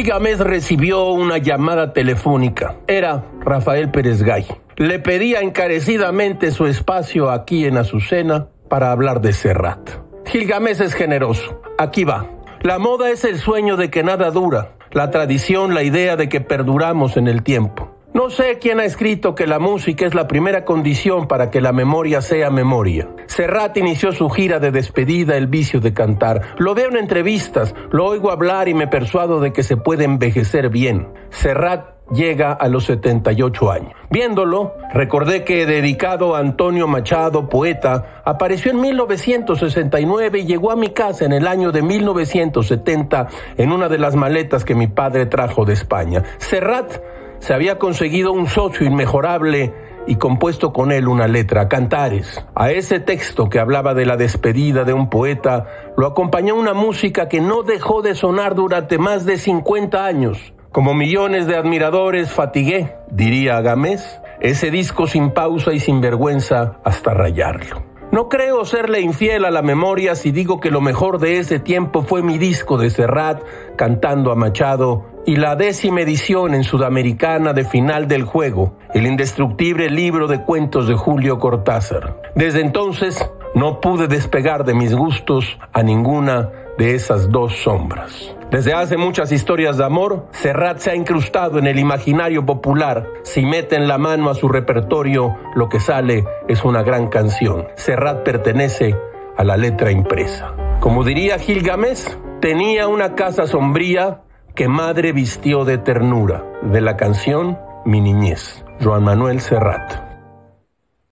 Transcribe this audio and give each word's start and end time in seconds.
Gilgamesh 0.00 0.38
recibió 0.38 1.10
una 1.10 1.36
llamada 1.36 1.92
telefónica. 1.92 2.74
Era 2.86 3.22
Rafael 3.40 3.90
Pérez 3.90 4.22
Gay. 4.22 4.46
Le 4.76 4.98
pedía 4.98 5.40
encarecidamente 5.40 6.52
su 6.52 6.64
espacio 6.66 7.30
aquí 7.30 7.66
en 7.66 7.76
Azucena 7.76 8.48
para 8.70 8.92
hablar 8.92 9.20
de 9.20 9.34
Serrat. 9.34 9.90
Gilgamesh 10.24 10.80
es 10.80 10.94
generoso. 10.94 11.60
Aquí 11.76 12.04
va. 12.04 12.26
La 12.62 12.78
moda 12.78 13.10
es 13.10 13.24
el 13.24 13.36
sueño 13.38 13.76
de 13.76 13.90
que 13.90 14.02
nada 14.02 14.30
dura, 14.30 14.72
la 14.90 15.10
tradición, 15.10 15.74
la 15.74 15.82
idea 15.82 16.16
de 16.16 16.30
que 16.30 16.40
perduramos 16.40 17.18
en 17.18 17.28
el 17.28 17.42
tiempo. 17.42 17.89
No 18.12 18.28
sé 18.28 18.58
quién 18.58 18.80
ha 18.80 18.84
escrito 18.84 19.36
que 19.36 19.46
la 19.46 19.60
música 19.60 20.04
es 20.04 20.14
la 20.14 20.26
primera 20.26 20.64
condición 20.64 21.28
para 21.28 21.48
que 21.48 21.60
la 21.60 21.72
memoria 21.72 22.20
sea 22.20 22.50
memoria. 22.50 23.08
Serrat 23.26 23.76
inició 23.76 24.10
su 24.10 24.28
gira 24.28 24.58
de 24.58 24.72
despedida 24.72 25.36
El 25.36 25.46
vicio 25.46 25.80
de 25.80 25.94
cantar. 25.94 26.56
Lo 26.58 26.74
veo 26.74 26.88
en 26.88 26.96
entrevistas, 26.96 27.72
lo 27.92 28.06
oigo 28.06 28.32
hablar 28.32 28.68
y 28.68 28.74
me 28.74 28.88
persuado 28.88 29.38
de 29.38 29.52
que 29.52 29.62
se 29.62 29.76
puede 29.76 30.04
envejecer 30.04 30.70
bien. 30.70 31.06
Serrat 31.30 32.00
llega 32.12 32.52
a 32.52 32.66
los 32.66 32.86
78 32.86 33.70
años. 33.70 33.92
Viéndolo, 34.10 34.74
recordé 34.92 35.44
que 35.44 35.64
dedicado 35.64 36.34
a 36.34 36.40
Antonio 36.40 36.88
Machado, 36.88 37.48
poeta, 37.48 38.22
apareció 38.24 38.72
en 38.72 38.80
1969 38.80 40.40
y 40.40 40.46
llegó 40.46 40.72
a 40.72 40.76
mi 40.76 40.88
casa 40.88 41.26
en 41.26 41.32
el 41.32 41.46
año 41.46 41.70
de 41.70 41.82
1970 41.82 43.28
en 43.56 43.70
una 43.70 43.88
de 43.88 43.98
las 43.98 44.16
maletas 44.16 44.64
que 44.64 44.74
mi 44.74 44.88
padre 44.88 45.26
trajo 45.26 45.64
de 45.64 45.74
España. 45.74 46.24
Serrat 46.38 47.00
se 47.40 47.52
había 47.52 47.78
conseguido 47.78 48.32
un 48.32 48.46
socio 48.46 48.86
inmejorable 48.86 49.74
y 50.06 50.16
compuesto 50.16 50.72
con 50.72 50.92
él 50.92 51.08
una 51.08 51.26
letra, 51.26 51.68
Cantares. 51.68 52.44
A 52.54 52.70
ese 52.70 53.00
texto 53.00 53.48
que 53.48 53.58
hablaba 53.58 53.94
de 53.94 54.06
la 54.06 54.16
despedida 54.16 54.84
de 54.84 54.92
un 54.92 55.10
poeta, 55.10 55.66
lo 55.96 56.06
acompañó 56.06 56.54
una 56.54 56.74
música 56.74 57.28
que 57.28 57.40
no 57.40 57.62
dejó 57.62 58.02
de 58.02 58.14
sonar 58.14 58.54
durante 58.54 58.98
más 58.98 59.26
de 59.26 59.36
50 59.36 60.04
años. 60.04 60.52
Como 60.72 60.94
millones 60.94 61.46
de 61.46 61.56
admiradores 61.56 62.30
fatigué, 62.30 62.94
diría 63.10 63.60
Gamés, 63.60 64.20
ese 64.40 64.70
disco 64.70 65.06
sin 65.06 65.32
pausa 65.32 65.72
y 65.72 65.80
sin 65.80 66.00
vergüenza 66.00 66.78
hasta 66.84 67.12
rayarlo. 67.12 67.89
No 68.12 68.28
creo 68.28 68.64
serle 68.64 69.00
infiel 69.00 69.44
a 69.44 69.52
la 69.52 69.62
memoria 69.62 70.16
si 70.16 70.32
digo 70.32 70.58
que 70.58 70.72
lo 70.72 70.80
mejor 70.80 71.20
de 71.20 71.38
ese 71.38 71.60
tiempo 71.60 72.02
fue 72.02 72.22
mi 72.22 72.38
disco 72.38 72.76
de 72.76 72.90
Serrat 72.90 73.40
cantando 73.76 74.32
a 74.32 74.34
Machado 74.34 75.06
y 75.26 75.36
la 75.36 75.54
décima 75.54 76.00
edición 76.00 76.54
en 76.54 76.64
Sudamericana 76.64 77.52
de 77.52 77.64
Final 77.64 78.08
del 78.08 78.24
Juego, 78.24 78.76
el 78.94 79.06
indestructible 79.06 79.88
libro 79.90 80.26
de 80.26 80.42
cuentos 80.42 80.88
de 80.88 80.94
Julio 80.94 81.38
Cortázar. 81.38 82.20
Desde 82.34 82.62
entonces 82.62 83.30
no 83.54 83.80
pude 83.80 84.08
despegar 84.08 84.64
de 84.64 84.74
mis 84.74 84.92
gustos 84.92 85.58
a 85.72 85.84
ninguna 85.84 86.50
de 86.78 86.96
esas 86.96 87.30
dos 87.30 87.54
sombras. 87.58 88.34
Desde 88.50 88.74
hace 88.74 88.96
muchas 88.96 89.30
historias 89.30 89.76
de 89.78 89.84
amor, 89.84 90.26
Serrat 90.32 90.78
se 90.78 90.90
ha 90.90 90.96
incrustado 90.96 91.60
en 91.60 91.68
el 91.68 91.78
imaginario 91.78 92.44
popular. 92.44 93.06
Si 93.22 93.46
meten 93.46 93.86
la 93.86 93.96
mano 93.96 94.28
a 94.28 94.34
su 94.34 94.48
repertorio, 94.48 95.36
lo 95.54 95.68
que 95.68 95.78
sale 95.78 96.24
es 96.48 96.64
una 96.64 96.82
gran 96.82 97.06
canción. 97.08 97.68
Serrat 97.76 98.24
pertenece 98.24 98.96
a 99.36 99.44
la 99.44 99.56
letra 99.56 99.92
impresa. 99.92 100.52
Como 100.80 101.04
diría 101.04 101.38
Gilgamesh, 101.38 102.16
tenía 102.40 102.88
una 102.88 103.14
casa 103.14 103.46
sombría 103.46 104.22
que 104.56 104.66
madre 104.66 105.12
vistió 105.12 105.64
de 105.64 105.78
ternura. 105.78 106.44
De 106.62 106.80
la 106.80 106.96
canción 106.96 107.56
Mi 107.84 108.00
niñez, 108.00 108.64
Joan 108.82 109.04
Manuel 109.04 109.40
Serrat. 109.40 110.09